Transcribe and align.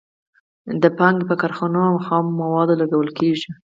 دا 0.81 0.89
پانګه 0.97 1.23
په 1.29 1.35
کارخانو 1.41 1.79
او 1.89 1.95
خامو 2.05 2.31
موادو 2.41 2.79
لګول 2.81 3.09
کېږي 3.17 3.49